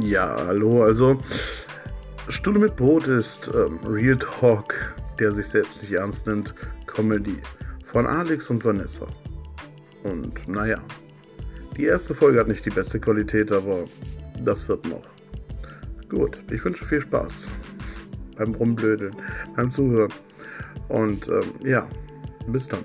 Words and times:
Ja, 0.00 0.36
hallo, 0.46 0.84
also 0.84 1.20
Stunde 2.28 2.60
mit 2.60 2.76
Brot 2.76 3.08
ist 3.08 3.50
ähm, 3.52 3.80
Real 3.84 4.16
Talk, 4.16 4.94
der 5.18 5.32
sich 5.32 5.46
selbst 5.46 5.82
nicht 5.82 5.92
ernst 5.92 6.28
nimmt, 6.28 6.54
Comedy 6.86 7.36
von 7.84 8.06
Alex 8.06 8.48
und 8.48 8.64
Vanessa. 8.64 9.08
Und 10.04 10.46
naja, 10.46 10.80
die 11.76 11.86
erste 11.86 12.14
Folge 12.14 12.38
hat 12.38 12.46
nicht 12.46 12.64
die 12.64 12.70
beste 12.70 13.00
Qualität, 13.00 13.50
aber 13.50 13.86
das 14.44 14.68
wird 14.68 14.86
noch. 14.86 15.02
Gut, 16.08 16.38
ich 16.48 16.64
wünsche 16.64 16.84
viel 16.84 17.00
Spaß 17.00 17.48
beim 18.36 18.54
Rumblödeln, 18.54 19.16
beim 19.56 19.72
Zuhören. 19.72 20.12
Und 20.88 21.26
ähm, 21.26 21.54
ja, 21.64 21.88
bis 22.46 22.68
dann. 22.68 22.84